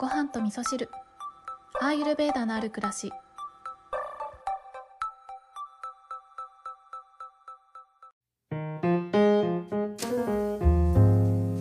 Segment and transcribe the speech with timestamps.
[0.00, 0.88] ご飯と味噌汁。
[1.78, 3.12] アーユルベーダのある暮らし。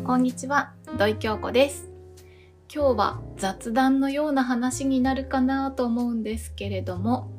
[0.06, 1.92] こんにちは土井京子です。
[2.74, 7.34] 今日は雑談のような話になるかなと思うんですけれども、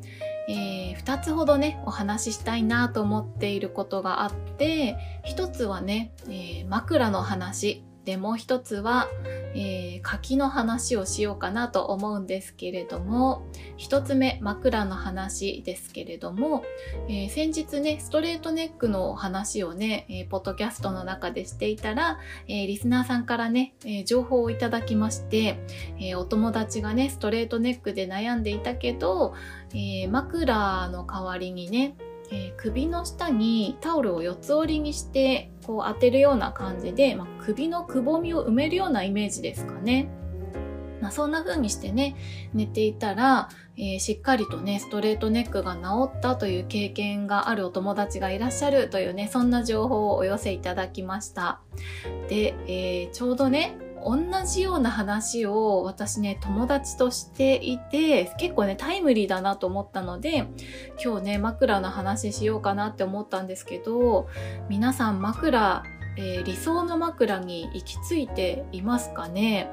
[0.51, 7.87] えー、2つほどねお話ししたいなと思っていることがあって1つはね、えー、枕の話。
[8.05, 9.09] でもう一つは、
[9.55, 16.65] えー、柿の話をしようかなと思うんですけれども一つ目枕の話ですけれども、
[17.09, 25.59] えー、先日ねストレートネックの話をね、えー、ポッドキャストの中でしていたら、えリスナーさんからね、え情報をいただきまして、
[26.01, 29.35] えお友達がねストレートネックで悩んでいたけど、
[29.75, 31.97] え枕の代わりにね
[32.31, 40.09] えー、首の下にタオルを四つ折りにしてこう当てるような感じで、まあ、首のくぼみを埋めるようなイメージですかね。
[41.01, 42.15] まあ、そんな風にしてね
[42.53, 51.61] 寝ていたら、えー、しっかりとねストレートネックが治ったという経験があるお友達がいらっしゃるというねそんな情報をお寄せいただきました
[52.29, 60.47] で、えー、ちょうどね同じような話を私ね友達としていて結構ねタイムリーだなと思ったので
[61.03, 64.29] 今日ね枕の話しようかなって思ったんですけど
[64.69, 65.83] 皆さん枕、
[66.17, 69.71] えー、理想の枕に行き着いていますかね、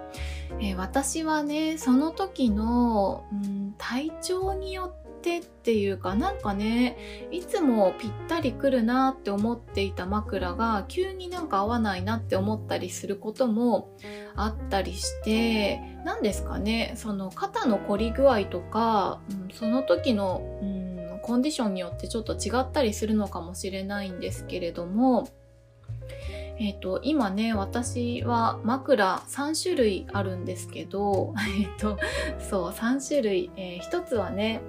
[0.60, 13.90] えー、私はねその時の、うん、体調によっててっていうかなんかねいつもぴったりくるなって思っていた枕が急になんか合わないなって思ったりすることも
[14.36, 25.28] あったりして何ですかねその肩の凝り具合とか、うん、その時の、うん、コンディションによってちょっと違ったりするのかもしれないんですけれども
[26.60, 31.98] えっ、と、今ね、私は枕3種類あるんですけど、 えっ、と、
[32.40, 33.52] そう、3種類。
[33.56, 34.62] えー、1つはね、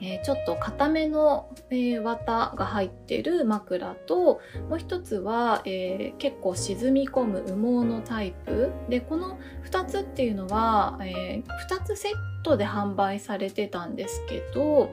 [0.00, 8.72] えー、ちょっと固めの、えー、綿が入ってる枕ともう一つは、えー、結構沈み込む羽毛のタイプ。
[8.88, 12.12] でこの2つっていうのは、え2つセッ
[12.42, 14.90] トで販売されてたんですけど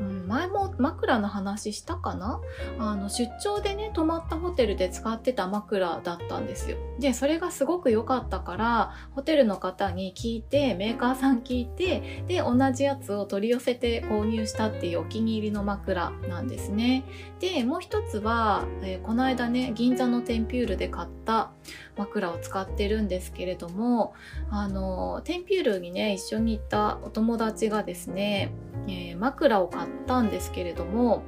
[0.00, 2.40] うん、前も枕の話したかな？
[2.78, 6.76] あの出張でね泊まったホテルで使ってた枕だったんですよ。
[6.98, 17.04] でそれがすごく良かったからホテルの方に聞いてメーカーさん聞いてで同じやつを取り寄せて購入したっていうお気に入りの枕なんですね。
[17.40, 21.50] でもう一つは、えー、この間ね銀座のテンピュールで買った
[21.96, 24.14] 枕を使ってるんですけれども
[24.50, 28.52] あのテンピュールにね一緒に行ったお友達がですね、
[28.86, 31.22] えー、枕を買ったんですけれども、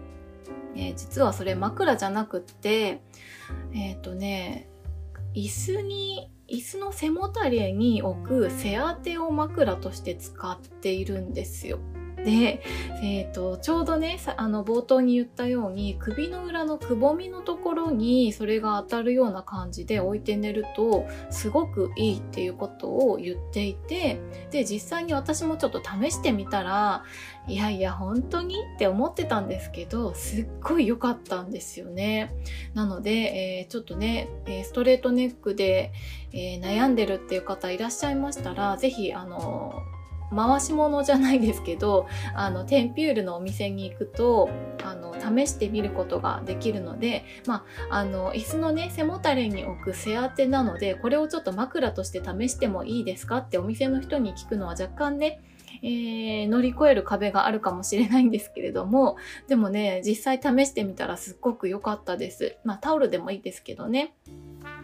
[0.74, 3.02] えー、実はそれ枕じゃなくって
[3.72, 4.68] えっ、ー、とね
[5.34, 11.78] 椅子に椅子の背もたれに置く背当てを枕として使っているんですよ。
[12.24, 12.62] で、
[13.02, 24.20] えーと、ちょうどねあの冒頭に言ったように首の裏のくぼみのところにそれが当たるような感じで置いて寝るとすごくいいっていうことを言っていて
[24.50, 27.04] で実際に私もちょっと試してみたら
[27.46, 32.34] いやいや本当にって思ってたんですけどすっごい良かったんですよね。
[32.74, 34.28] なので、えー、ちょっとね
[34.64, 35.92] ストレートネックで、
[36.32, 39.72] えー、悩んでるっていう方いらっしゃいましたら是非あの
[40.34, 44.50] 回し物じゃないですけどあのテンピュールのお店に行くと
[44.84, 55.40] あの試してみることができるので、まあ、あの椅子のね背もたれに置く背当てなのでこれをちょっと枕として試してもいいですかってお店の人に聞くのは若干ね
[55.82, 59.16] えー、乗り越える壁があるかもしれないんですけれども
[59.46, 62.56] でもね実際試してみたらすっごく良かったです。
[62.64, 64.14] まあタオルでもいいですけどね。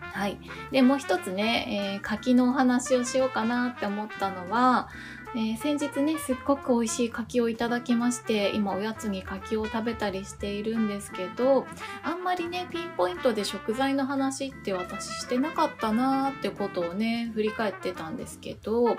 [0.00, 0.38] はい。
[0.70, 4.88] でもう一つね、えー、柿のお話をしようかなって思ったのは
[5.36, 11.66] えー、先日ねすっごく美味しい柿をいただきまして今おやつに柿を食べたりしているんですけど
[12.04, 18.96] あんまりねピンポイントで食材の話って私してなかったなーってことをね振り返ってたんですけど、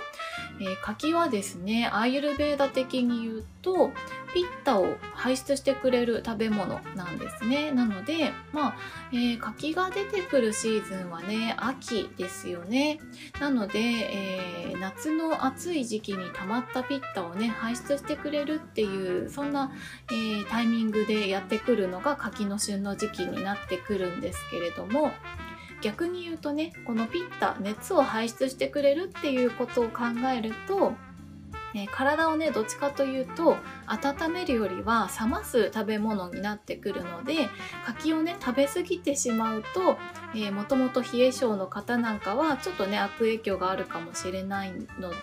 [0.60, 3.92] えー、柿はですねアーユルベーダ的に言うと
[4.34, 7.72] ピッタを排出してくれる食べ物なんですね。
[7.72, 8.76] なのでまあ、
[9.12, 13.00] えー、柿が出てくるシーズンはね秋ですよね。
[13.40, 19.72] なので、えー、夏の暑い時期に溜まったピッタをね排出してくれるっていうそんな、
[20.12, 25.12] えー、タイミングでやってくるのが柿の旬の時期になってくるんですけれども
[25.82, 30.94] 逆に言うとねこのピッタ熱を排出してくれるっていうことを考えると
[31.76, 37.50] えー、体をねどっちかというと温めるよりは冷ます食べ物になってくるので
[37.86, 39.98] 柿をね食べ過ぎてしまうと、
[40.34, 45.18] えー、もともと冷え性の方なんかはちょっとね悪影響があるかもしれないので、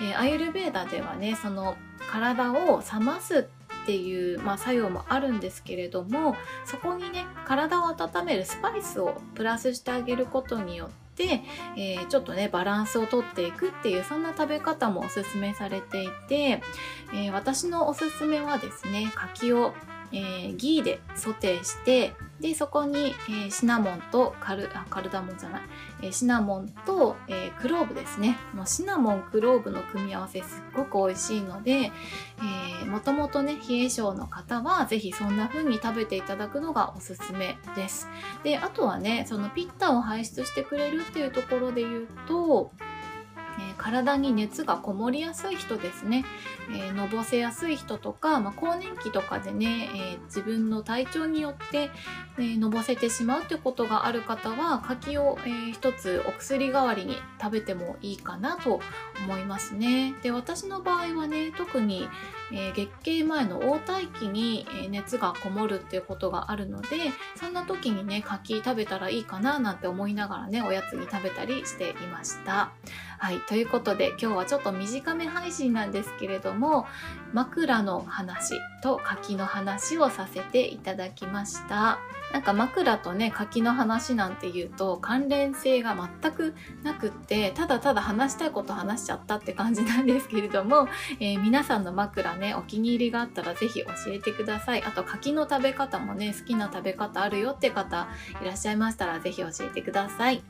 [0.00, 1.76] えー、アイルベーダではねその
[2.10, 3.48] 体を冷ます
[3.86, 6.34] っていう、まあ、作用もあるんですけれども
[6.64, 11.42] そこにね体を温めるスパイスをプラスしてあげることによって、
[11.76, 16.60] えー、ちょっとねバランスをとっていくっていうそんな食べ方もおすすめされていて、
[17.14, 19.72] えー、私のおすすめはですね柿を、
[20.10, 25.62] えー、ギーでソテーしてでそこに、えー、シナモンとカルあカルダモンじゃない、
[26.02, 28.36] えー、シナモンと、えー、クローブですね。
[28.52, 31.92] もうシナモンクローブの組み合わせすっごく美味しいので、
[32.82, 38.08] えもともとね冷え性の方は是非そんな風に食べていただくのがおすすめです。
[38.42, 42.72] であとはねそのピッタを排出してくれるっていうところで言うと
[43.86, 46.24] 体に熱がこもりやすい人ですね、
[46.70, 51.90] えー、のぼせやすい人とか、まあ、更年期とかでね、えー、自分の体調によって、
[52.36, 58.80] えー、のぼせてしまうということがある方は柿を、えー、一つお薬代わりに食べてもいいかなと
[59.24, 60.14] 思いますね。
[60.20, 62.08] で私の場合はね特に、
[62.52, 66.88] え月経前の黄体期に、熱がこもるっていうことがあるので
[67.34, 72.72] そんな時にね柿食べたらいいかななんて思いながらねおやつに食べたりしていました。
[73.18, 76.86] はい、ということで今日はちょっと短め配信なんですけれども
[77.32, 81.98] 枕の話と柿の話をさせていただきました
[82.32, 90.88] なんか枕とね柿の話なんていうと関連性が全くなくってただただ話したいこと話しちゃったって感じなんですけれども、
[91.18, 94.82] えー、皆さんの枕ねお気に入りがあったら是非教えてください。
[94.82, 98.08] あと柿の食べ方もね好きな食べ方あるよって方
[98.42, 100.42] いらっしゃいましたら是非教えてください。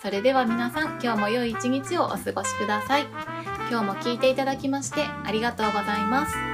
[0.00, 3.06] それでは皆さん今日も良い一日をお過ごしください。
[3.70, 6.51] 今日も聞いていただきましてありがとうございます。